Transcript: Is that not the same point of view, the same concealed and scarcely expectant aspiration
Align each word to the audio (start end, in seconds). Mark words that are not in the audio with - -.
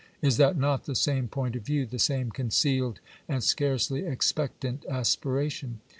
Is 0.19 0.37
that 0.37 0.57
not 0.57 0.85
the 0.85 0.95
same 0.95 1.27
point 1.27 1.55
of 1.55 1.61
view, 1.61 1.85
the 1.85 1.99
same 1.99 2.31
concealed 2.31 2.99
and 3.27 3.43
scarcely 3.43 4.03
expectant 4.03 4.83
aspiration 4.89 5.79